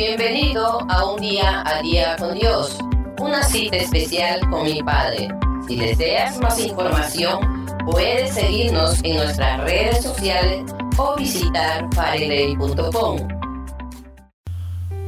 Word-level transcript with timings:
Bienvenido 0.00 0.78
a 0.88 1.04
un 1.12 1.20
día 1.20 1.62
a 1.66 1.82
día 1.82 2.16
con 2.16 2.32
Dios, 2.32 2.78
una 3.18 3.42
cita 3.42 3.76
especial 3.76 4.40
con 4.48 4.64
mi 4.64 4.82
Padre. 4.82 5.28
Si 5.68 5.76
deseas 5.76 6.40
más 6.40 6.58
información, 6.58 7.66
puedes 7.84 8.32
seguirnos 8.32 9.04
en 9.04 9.16
nuestras 9.16 9.60
redes 9.60 10.02
sociales 10.02 10.64
o 10.96 11.16
visitar 11.16 11.86
fareley.com. 11.94 13.28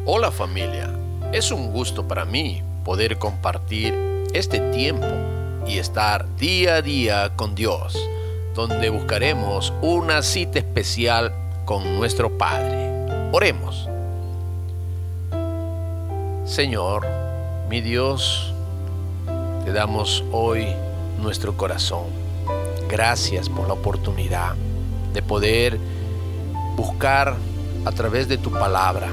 Hola 0.04 0.30
familia, 0.30 0.94
es 1.32 1.50
un 1.50 1.72
gusto 1.72 2.06
para 2.06 2.26
mí 2.26 2.62
poder 2.84 3.18
compartir 3.18 3.94
este 4.34 4.60
tiempo 4.72 5.08
y 5.66 5.78
estar 5.78 6.36
día 6.36 6.74
a 6.74 6.82
día 6.82 7.32
con 7.34 7.54
Dios, 7.54 7.98
donde 8.54 8.90
buscaremos 8.90 9.72
una 9.80 10.20
cita 10.20 10.58
especial 10.58 11.32
con 11.64 11.96
nuestro 11.96 12.36
Padre. 12.36 13.30
Oremos. 13.32 13.88
Señor, 16.44 17.06
mi 17.68 17.80
Dios, 17.80 18.52
te 19.64 19.72
damos 19.72 20.24
hoy 20.32 20.66
nuestro 21.20 21.56
corazón. 21.56 22.06
Gracias 22.88 23.48
por 23.48 23.68
la 23.68 23.74
oportunidad 23.74 24.56
de 25.14 25.22
poder 25.22 25.78
buscar 26.76 27.36
a 27.84 27.92
través 27.92 28.26
de 28.26 28.38
tu 28.38 28.50
palabra 28.50 29.08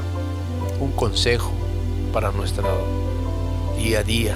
un 0.80 0.92
consejo 0.94 1.52
para 2.12 2.32
nuestro 2.32 2.68
día 3.77 4.00
a 4.00 4.04
día, 4.04 4.36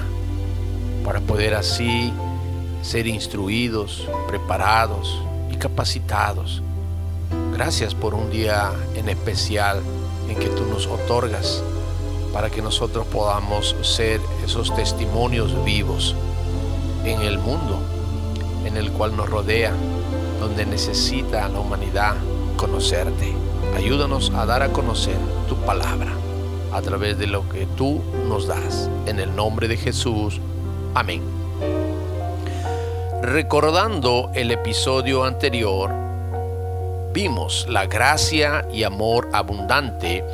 para 1.04 1.20
poder 1.20 1.54
así 1.54 2.12
ser 2.82 3.08
instruidos, 3.08 4.08
preparados 4.28 5.20
y 5.50 5.56
capacitados. 5.56 6.62
Gracias 7.52 7.92
por 7.92 8.14
un 8.14 8.30
día 8.30 8.70
en 8.94 9.08
especial 9.08 9.82
en 10.28 10.36
que 10.36 10.46
tú 10.46 10.64
nos 10.66 10.86
otorgas 10.86 11.64
para 12.34 12.50
que 12.50 12.60
nosotros 12.60 13.06
podamos 13.06 13.74
ser 13.80 14.20
esos 14.44 14.74
testimonios 14.74 15.64
vivos 15.64 16.14
en 17.04 17.22
el 17.22 17.38
mundo 17.38 17.78
en 18.66 18.76
el 18.76 18.90
cual 18.90 19.16
nos 19.16 19.28
rodea, 19.28 19.72
donde 20.40 20.66
necesita 20.66 21.48
la 21.48 21.60
humanidad 21.60 22.14
conocerte. 22.56 23.32
Ayúdanos 23.76 24.32
a 24.34 24.46
dar 24.46 24.62
a 24.62 24.70
conocer 24.70 25.16
tu 25.48 25.56
palabra 25.56 26.12
a 26.72 26.82
través 26.82 27.18
de 27.18 27.26
lo 27.26 27.48
que 27.48 27.66
tú 27.76 28.02
nos 28.28 28.46
das. 28.46 28.90
En 29.06 29.20
el 29.20 29.34
nombre 29.36 29.68
de 29.68 29.76
Jesús. 29.76 30.40
Amén. 30.94 31.22
Recordando 33.22 34.30
el 34.34 34.50
episodio 34.50 35.24
anterior, 35.24 35.90
vimos 37.12 37.66
la 37.68 37.86
gracia 37.86 38.66
y 38.72 38.82
amor 38.82 39.28
abundante 39.32 40.24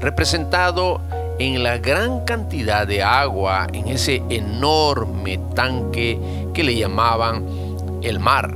representado 0.00 1.00
en 1.10 1.17
la 1.38 1.78
gran 1.78 2.24
cantidad 2.24 2.86
de 2.86 3.02
agua 3.02 3.68
en 3.72 3.86
ese 3.88 4.22
enorme 4.28 5.38
tanque 5.54 6.18
que 6.52 6.64
le 6.64 6.76
llamaban 6.76 7.44
el 8.02 8.18
mar. 8.18 8.54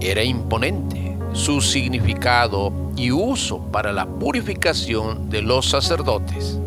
Era 0.00 0.22
imponente 0.22 1.16
su 1.32 1.60
significado 1.60 2.72
y 2.96 3.10
uso 3.10 3.58
para 3.72 3.92
la 3.92 4.06
purificación 4.06 5.30
de 5.30 5.42
los 5.42 5.68
sacerdotes. 5.68 6.58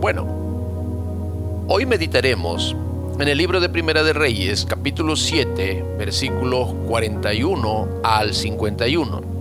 Bueno, 0.00 0.26
hoy 1.68 1.84
meditaremos 1.84 2.74
en 3.18 3.28
el 3.28 3.36
libro 3.36 3.60
de 3.60 3.68
Primera 3.68 4.02
de 4.02 4.14
Reyes, 4.14 4.64
capítulo 4.64 5.16
7, 5.16 5.96
versículos 5.98 6.74
41 6.88 7.88
al 8.02 8.32
51 8.32 9.33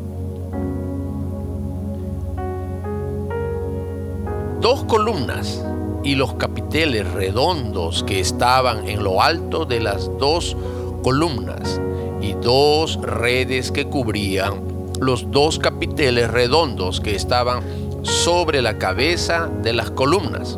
dos 4.63 4.85
columnas 4.85 5.61
y 6.05 6.15
los 6.15 6.35
capiteles 6.35 7.11
redondos 7.11 8.01
que 8.03 8.21
estaban 8.21 8.87
en 8.87 9.03
lo 9.03 9.21
alto 9.21 9.65
de 9.65 9.81
las 9.81 10.09
dos 10.19 10.55
columnas 11.03 11.81
y 12.21 12.31
dos 12.31 12.97
redes 13.01 13.73
que 13.73 13.89
cubrían 13.89 14.63
los 15.01 15.29
dos 15.31 15.59
capiteles 15.59 16.31
redondos 16.31 17.01
que 17.01 17.13
estaban 17.13 17.61
sobre 18.03 18.61
la 18.61 18.77
cabeza 18.77 19.49
de 19.63 19.73
las 19.73 19.91
columnas. 19.91 20.57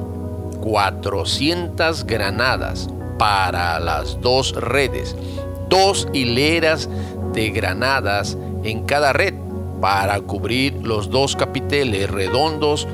400 0.61 2.05
granadas 2.05 2.87
para 3.17 3.79
las 3.79 4.21
dos 4.21 4.53
redes, 4.53 5.15
dos 5.67 6.07
hileras 6.13 6.87
de 7.33 7.49
granadas 7.49 8.37
en 8.63 8.83
cada 8.83 9.13
red 9.13 9.33
para 9.81 10.21
cubrir 10.21 10.75
los 10.83 11.09
dos 11.09 11.35
capiteles 11.35 12.11
redondos 12.11 12.87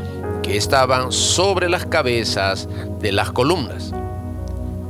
que 0.43 0.57
estaban 0.57 1.11
sobre 1.11 1.69
las 1.69 1.85
cabezas 1.85 2.67
de 2.99 3.11
las 3.11 3.31
columnas. 3.31 3.93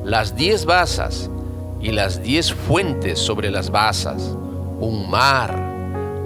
Las 0.03 0.35
diez 0.35 0.65
basas 0.65 1.29
y 1.79 1.91
las 1.91 2.21
diez 2.21 2.53
fuentes 2.53 3.19
sobre 3.19 3.51
las 3.51 3.69
basas, 3.69 4.35
un 4.79 5.09
mar 5.09 5.71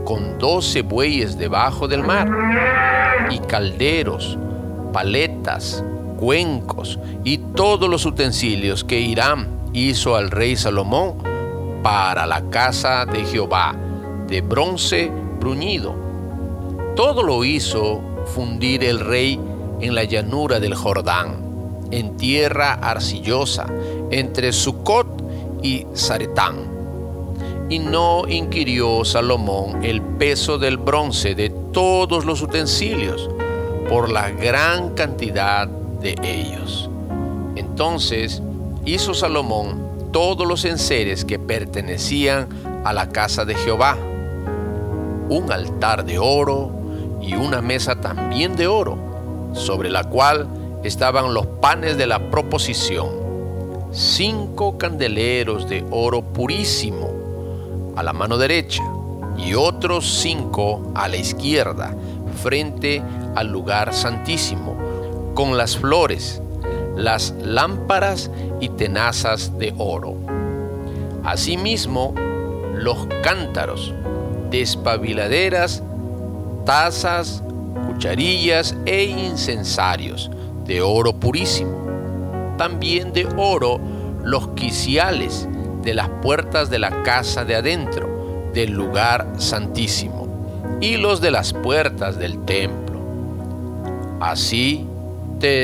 con 0.05 0.37
doce 0.37 0.81
bueyes 0.81 1.37
debajo 1.37 1.87
del 1.87 2.03
mar, 2.03 2.29
y 3.29 3.39
calderos, 3.39 4.37
paletas, 4.93 5.83
cuencos 6.17 6.99
y 7.23 7.37
todos 7.37 7.89
los 7.89 8.05
utensilios 8.05 8.83
que 8.83 8.99
Irán 8.99 9.47
hizo 9.73 10.15
al 10.15 10.31
rey 10.31 10.55
Salomón 10.55 11.17
para 11.83 12.25
la 12.25 12.49
casa 12.49 13.05
de 13.05 13.25
Jehová, 13.25 13.75
de 14.27 14.41
bronce 14.41 15.11
bruñido. 15.39 15.95
Todo 16.95 17.23
lo 17.23 17.43
hizo 17.43 18.01
fundir 18.25 18.83
el 18.83 18.99
rey 18.99 19.39
en 19.81 19.95
la 19.95 20.03
llanura 20.03 20.59
del 20.59 20.75
Jordán, 20.75 21.43
en 21.91 22.17
tierra 22.17 22.73
arcillosa, 22.73 23.67
entre 24.11 24.51
Sucot 24.51 25.07
y 25.61 25.85
Zaretán. 25.95 26.75
Y 27.69 27.79
no 27.79 28.27
inquirió 28.27 29.03
Salomón 29.05 29.83
el 29.83 30.01
peso 30.01 30.57
del 30.57 30.77
bronce 30.77 31.35
de 31.35 31.49
todos 31.49 32.25
los 32.25 32.41
utensilios, 32.41 33.29
por 33.89 34.11
la 34.11 34.29
gran 34.31 34.95
cantidad 34.95 35.67
de 35.67 36.15
ellos. 36.23 36.89
Entonces 37.55 38.41
hizo 38.85 39.13
Salomón 39.13 39.83
todos 40.11 40.47
los 40.47 40.65
enseres 40.65 41.25
que 41.25 41.39
pertenecían 41.39 42.47
a 42.83 42.93
la 42.93 43.09
casa 43.09 43.45
de 43.45 43.55
Jehová, 43.55 43.97
un 45.29 45.51
altar 45.51 46.05
de 46.05 46.19
oro, 46.19 46.71
y 47.25 47.35
una 47.35 47.61
mesa 47.61 47.95
también 47.95 48.55
de 48.55 48.67
oro, 48.67 48.97
sobre 49.53 49.89
la 49.89 50.03
cual 50.03 50.47
estaban 50.83 51.33
los 51.33 51.47
panes 51.47 51.97
de 51.97 52.05
la 52.05 52.29
proposición, 52.29 53.07
cinco 53.91 54.77
candeleros 54.77 55.67
de 55.67 55.83
oro 55.89 56.21
purísimo 56.21 57.93
a 57.95 58.03
la 58.03 58.13
mano 58.13 58.37
derecha 58.37 58.83
y 59.37 59.55
otros 59.55 60.19
cinco 60.21 60.91
a 60.93 61.07
la 61.07 61.17
izquierda, 61.17 61.95
frente 62.43 63.01
al 63.35 63.47
lugar 63.47 63.93
santísimo, 63.93 64.75
con 65.33 65.57
las 65.57 65.77
flores, 65.77 66.41
las 66.95 67.33
lámparas 67.41 68.29
y 68.61 68.69
tenazas 68.69 69.57
de 69.57 69.73
oro. 69.77 70.15
Asimismo, 71.23 72.13
los 72.75 73.07
cántaros, 73.23 73.93
despabiladeras 74.51 75.81
tazas, 76.65 77.43
cucharillas 77.87 78.75
e 78.85 79.05
incensarios 79.05 80.29
de 80.65 80.81
oro 80.81 81.13
purísimo. 81.13 81.85
También 82.57 83.13
de 83.13 83.27
oro 83.37 83.79
los 84.23 84.49
quiciales 84.49 85.47
de 85.83 85.93
las 85.93 86.09
puertas 86.21 86.69
de 86.69 86.79
la 86.79 87.03
casa 87.03 87.45
de 87.45 87.55
adentro 87.55 88.49
del 88.53 88.71
lugar 88.71 89.33
santísimo 89.37 90.27
y 90.81 90.97
los 90.97 91.21
de 91.21 91.31
las 91.31 91.53
puertas 91.53 92.17
del 92.17 92.43
templo. 92.45 92.99
Así 94.19 94.87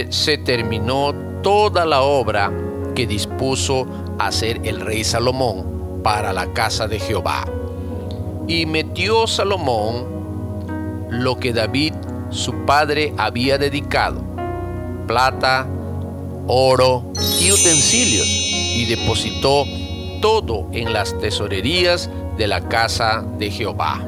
se 0.10 0.38
terminó 0.38 1.14
toda 1.42 1.86
la 1.86 2.02
obra 2.02 2.52
que 2.94 3.08
dispuso 3.08 3.88
hacer 4.20 4.62
el 4.64 4.80
rey 4.82 5.04
Salomón 5.04 6.02
para 6.04 6.34
la 6.34 6.54
casa 6.54 6.88
de 6.88 7.00
Jehová. 7.00 7.46
Y 8.48 8.66
metió 8.68 9.26
Salomón 9.26 10.21
lo 11.12 11.38
que 11.38 11.52
David, 11.52 11.94
su 12.30 12.66
padre, 12.66 13.14
había 13.18 13.58
dedicado, 13.58 14.24
plata, 15.08 15.68
oro 16.48 17.12
y 17.40 17.52
utensilios, 17.52 18.26
y 18.28 18.86
depositó 18.86 19.66
todo 20.22 20.68
en 20.72 20.94
las 20.94 21.18
tesorerías 21.20 22.10
de 22.38 22.48
la 22.48 22.68
casa 22.70 23.24
de 23.38 23.52
Jehová. 23.52 24.02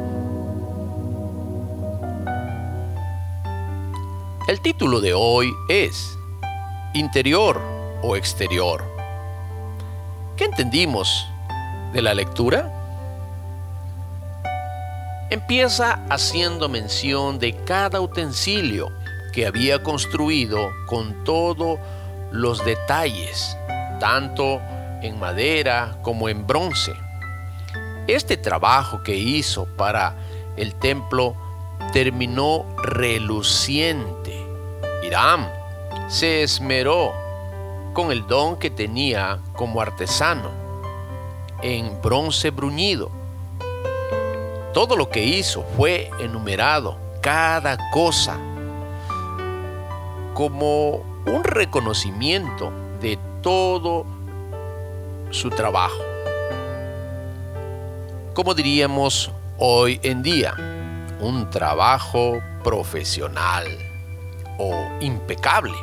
El 4.48 4.62
título 4.62 5.02
de 5.02 5.14
hoy 5.14 5.52
es 5.68 6.18
Interior 6.94 7.62
o 8.02 8.16
Exterior. 8.16 8.84
¿Qué 10.38 10.46
entendimos 10.46 11.28
de 11.92 12.02
la 12.02 12.14
lectura? 12.14 12.83
Empieza 15.34 16.00
haciendo 16.12 16.70
mención 16.70 17.40
de 17.40 17.56
cada 17.66 18.00
utensilio 18.00 18.92
que 19.32 19.48
había 19.48 19.82
construido 19.82 20.70
con 20.86 21.24
todos 21.24 21.80
los 22.30 22.64
detalles, 22.64 23.58
tanto 24.00 24.62
en 25.02 25.20
madera 25.20 25.98
como 26.04 26.30
en 26.30 26.46
bronce. 26.46 26.94
Este 28.06 28.38
trabajo 28.38 29.02
que 29.02 29.16
hizo 29.16 29.66
para 29.76 30.16
el 30.56 30.76
templo 30.76 31.36
terminó 31.94 32.68
reluciente. 32.84 34.40
Irán 35.04 35.52
se 36.10 36.44
esmeró 36.44 37.12
con 37.94 38.12
el 38.12 38.28
don 38.28 38.60
que 38.60 38.70
tenía 38.70 39.40
como 39.54 39.82
artesano 39.82 40.52
en 41.64 42.00
bronce 42.04 42.52
bruñido. 42.52 43.23
Todo 44.74 44.96
lo 44.96 45.10
que 45.10 45.24
hizo 45.24 45.64
fue 45.78 46.10
enumerado, 46.20 46.98
cada 47.22 47.78
cosa, 47.92 48.38
como 50.34 50.96
un 51.26 51.44
reconocimiento 51.44 52.72
de 53.00 53.20
todo 53.42 54.06
su 55.30 55.52
trabajo. 55.52 56.02
Como 58.34 58.56
diríamos 58.56 59.32
hoy 59.60 60.00
en 60.02 60.24
día, 60.24 60.56
un 61.20 61.50
trabajo 61.52 62.42
profesional 62.64 63.68
o 64.58 64.90
impecable. 65.02 65.78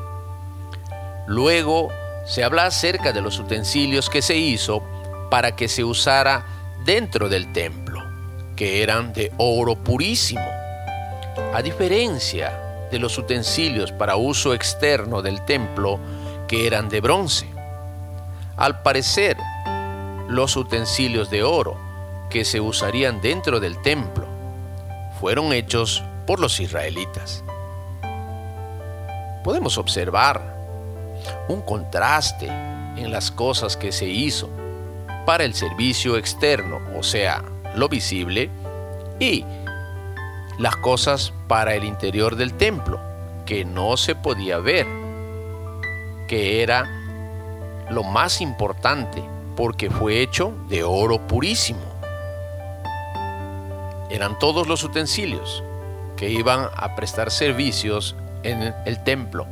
Luego 1.28 1.90
se 2.26 2.42
habla 2.42 2.66
acerca 2.66 3.12
de 3.12 3.22
los 3.22 3.38
utensilios 3.38 4.10
que 4.10 4.20
se 4.20 4.36
hizo 4.36 4.82
para 5.30 5.54
que 5.54 5.68
se 5.68 5.84
usara 5.84 6.44
dentro 6.84 7.28
del 7.28 7.52
templo, 7.52 7.79
que 8.60 8.82
eran 8.82 9.14
de 9.14 9.32
oro 9.38 9.74
purísimo. 9.74 10.46
A 11.54 11.62
diferencia 11.62 12.52
de 12.90 12.98
los 12.98 13.16
utensilios 13.16 13.90
para 13.90 14.16
uso 14.16 14.52
externo 14.52 15.22
del 15.22 15.42
templo, 15.46 15.98
que 16.46 16.66
eran 16.66 16.90
de 16.90 17.00
bronce. 17.00 17.48
Al 18.58 18.82
parecer, 18.82 19.38
los 20.28 20.56
utensilios 20.56 21.30
de 21.30 21.42
oro 21.42 21.78
que 22.28 22.44
se 22.44 22.60
usarían 22.60 23.22
dentro 23.22 23.60
del 23.60 23.80
templo 23.80 24.26
fueron 25.20 25.54
hechos 25.54 26.04
por 26.26 26.38
los 26.38 26.60
israelitas. 26.60 27.42
Podemos 29.42 29.78
observar 29.78 30.54
un 31.48 31.62
contraste 31.62 32.48
en 32.48 33.10
las 33.10 33.30
cosas 33.30 33.78
que 33.78 33.90
se 33.90 34.04
hizo 34.04 34.50
para 35.24 35.44
el 35.44 35.54
servicio 35.54 36.18
externo, 36.18 36.78
o 36.98 37.02
sea, 37.02 37.42
lo 37.74 37.88
visible, 37.88 38.50
y 39.18 39.44
las 40.58 40.76
cosas 40.76 41.32
para 41.48 41.74
el 41.74 41.84
interior 41.84 42.36
del 42.36 42.54
templo, 42.54 43.00
que 43.46 43.64
no 43.64 43.96
se 43.96 44.14
podía 44.14 44.58
ver, 44.58 44.86
que 46.28 46.62
era 46.62 46.88
lo 47.90 48.02
más 48.02 48.40
importante, 48.40 49.22
porque 49.56 49.90
fue 49.90 50.22
hecho 50.22 50.54
de 50.68 50.84
oro 50.84 51.26
purísimo 51.26 51.90
eran 54.10 54.38
todos 54.38 54.66
los 54.66 54.82
utensilios 54.82 55.62
que 56.16 56.28
iban 56.28 56.68
a 56.74 56.96
prestar 56.96 57.30
servicios 57.30 58.16
en 58.42 58.74
el 58.84 59.02
templo. 59.04 59.46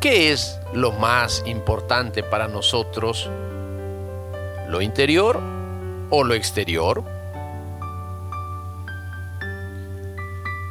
¿Qué 0.00 0.32
es 0.32 0.58
lo 0.72 0.92
más 0.92 1.42
importante 1.46 2.22
para 2.22 2.48
nosotros? 2.48 3.28
¿Lo 4.68 4.80
interior 4.80 5.38
o 6.10 6.24
lo 6.24 6.34
exterior? 6.34 7.04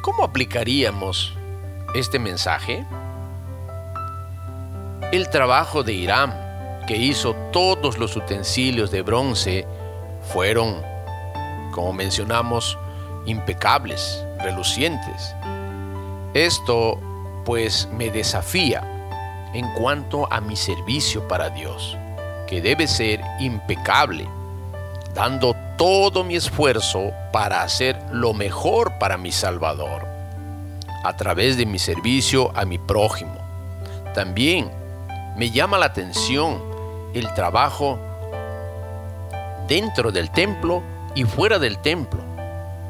¿Cómo 0.02 0.22
aplicaríamos 0.22 1.34
este 1.94 2.18
mensaje? 2.18 2.86
El 5.10 5.28
trabajo 5.28 5.82
de 5.82 5.92
Irán, 5.92 6.32
que 6.86 6.96
hizo 6.96 7.34
todos 7.52 7.98
los 7.98 8.14
utensilios 8.16 8.90
de 8.92 9.02
bronce, 9.02 9.66
fueron, 10.32 10.82
como 11.72 11.92
mencionamos, 11.92 12.78
impecables, 13.26 14.24
relucientes. 14.38 15.34
Esto 16.32 16.98
pues 17.44 17.88
me 17.92 18.10
desafía 18.10 18.82
en 19.52 19.66
cuanto 19.74 20.32
a 20.32 20.40
mi 20.40 20.54
servicio 20.54 21.26
para 21.26 21.50
Dios, 21.50 21.96
que 22.46 22.60
debe 22.60 22.86
ser 22.86 23.20
impecable, 23.40 24.28
dando 25.12 25.56
todo 25.78 26.24
mi 26.24 26.34
esfuerzo 26.34 27.12
para 27.32 27.62
hacer 27.62 27.96
lo 28.10 28.34
mejor 28.34 28.98
para 28.98 29.16
mi 29.16 29.30
Salvador, 29.30 30.04
a 31.04 31.16
través 31.16 31.56
de 31.56 31.64
mi 31.64 31.78
servicio 31.78 32.50
a 32.56 32.64
mi 32.64 32.78
prójimo. 32.78 33.38
También 34.12 34.70
me 35.36 35.50
llama 35.50 35.78
la 35.78 35.86
atención 35.86 36.60
el 37.14 37.32
trabajo 37.32 37.96
dentro 39.68 40.10
del 40.10 40.30
templo 40.32 40.82
y 41.14 41.22
fuera 41.24 41.60
del 41.60 41.78
templo 41.78 42.20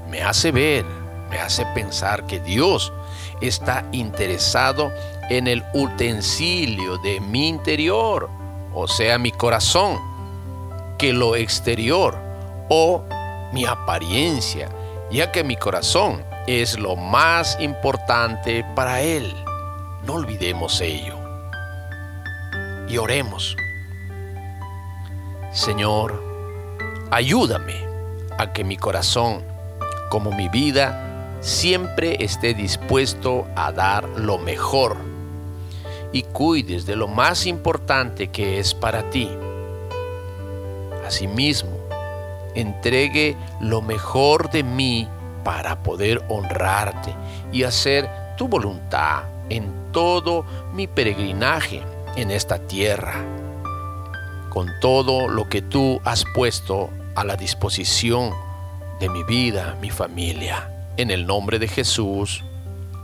me 0.08 0.22
hace 0.22 0.50
ver, 0.50 0.86
me 1.30 1.38
hace 1.38 1.66
pensar 1.66 2.26
que 2.26 2.40
Dios 2.40 2.90
está 3.42 3.84
interesado 3.92 4.90
en 5.28 5.46
el 5.46 5.62
utensilio 5.74 6.96
de 6.98 7.20
mi 7.20 7.48
interior, 7.48 8.30
o 8.74 8.88
sea, 8.88 9.18
mi 9.18 9.30
corazón, 9.30 9.98
que 10.96 11.12
lo 11.12 11.36
exterior 11.36 12.27
o 12.68 13.02
mi 13.52 13.64
apariencia, 13.64 14.68
ya 15.10 15.32
que 15.32 15.44
mi 15.44 15.56
corazón 15.56 16.24
es 16.46 16.78
lo 16.78 16.96
más 16.96 17.58
importante 17.60 18.64
para 18.74 19.00
Él. 19.00 19.32
No 20.04 20.14
olvidemos 20.14 20.80
ello. 20.80 21.14
Y 22.88 22.96
oremos. 22.96 23.56
Señor, 25.52 26.22
ayúdame 27.10 27.86
a 28.38 28.52
que 28.52 28.64
mi 28.64 28.76
corazón 28.76 29.44
como 30.08 30.32
mi 30.32 30.48
vida, 30.48 31.36
siempre 31.40 32.16
esté 32.24 32.54
dispuesto 32.54 33.46
a 33.54 33.72
dar 33.72 34.08
lo 34.18 34.38
mejor 34.38 34.96
y 36.12 36.22
cuides 36.22 36.86
de 36.86 36.96
lo 36.96 37.08
más 37.08 37.46
importante 37.46 38.28
que 38.28 38.58
es 38.58 38.74
para 38.74 39.10
ti. 39.10 39.28
Asimismo, 41.06 41.77
entregue 42.60 43.36
lo 43.60 43.80
mejor 43.82 44.50
de 44.50 44.62
mí 44.62 45.08
para 45.44 45.82
poder 45.82 46.22
honrarte 46.28 47.14
y 47.52 47.62
hacer 47.62 48.08
tu 48.36 48.48
voluntad 48.48 49.24
en 49.48 49.92
todo 49.92 50.44
mi 50.72 50.86
peregrinaje 50.86 51.82
en 52.16 52.30
esta 52.30 52.58
tierra, 52.58 53.24
con 54.50 54.68
todo 54.80 55.28
lo 55.28 55.48
que 55.48 55.62
tú 55.62 56.00
has 56.04 56.24
puesto 56.34 56.90
a 57.14 57.24
la 57.24 57.36
disposición 57.36 58.34
de 59.00 59.08
mi 59.08 59.22
vida, 59.22 59.76
mi 59.80 59.90
familia. 59.90 60.70
En 60.96 61.12
el 61.12 61.26
nombre 61.26 61.60
de 61.60 61.68
Jesús. 61.68 62.44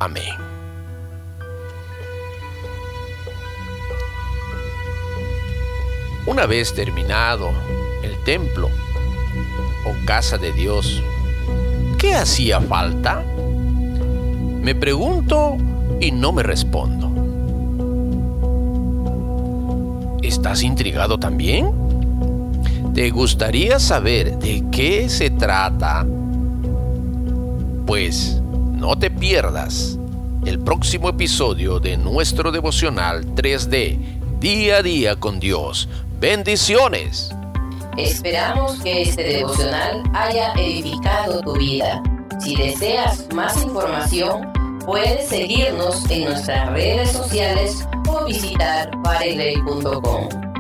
Amén. 0.01 0.35
Una 6.27 6.47
vez 6.47 6.75
terminado 6.75 7.51
el 8.03 8.17
templo 8.25 8.69
o 9.85 10.07
casa 10.07 10.39
de 10.39 10.53
Dios, 10.53 11.03
¿qué 11.99 12.15
hacía 12.15 12.61
falta? 12.61 13.23
Me 14.61 14.75
pregunto 14.75 15.57
y 16.01 16.11
no 16.11 16.33
me 16.33 16.43
respondo. 16.43 17.11
¿Estás 20.23 20.63
intrigado 20.63 21.19
también? 21.19 21.71
¿Te 22.95 23.11
gustaría 23.11 23.79
saber 23.79 24.39
de 24.39 24.65
qué 24.71 25.09
se 25.09 25.31
trata? 25.31 26.07
Pues 27.87 28.41
no 28.73 28.97
te 28.97 29.11
pierdas 29.11 29.99
el 30.47 30.59
próximo 30.61 31.09
episodio 31.09 31.81
de 31.81 31.97
nuestro 31.97 32.53
devocional 32.53 33.25
3D, 33.35 33.99
día 34.41 34.77
a 34.77 34.83
día 34.83 35.17
con 35.17 35.41
Dios. 35.41 35.89
Bendiciones. 36.21 37.35
Esperamos 37.97 38.81
que 38.81 39.03
este 39.03 39.23
devocional 39.23 40.03
haya 40.15 40.53
edificado 40.55 41.41
tu 41.41 41.53
vida. 41.57 42.03
Si 42.41 42.57
deseas 42.57 43.27
más 43.33 43.63
información, 43.63 44.53
puedes 44.85 45.29
seguirnos 45.29 46.09
en 46.11 46.25
nuestras 46.25 46.73
redes 46.73 47.13
sociales 47.13 47.87
o 48.09 48.25
visitar 48.25 48.91
pareley.com. 49.03 50.54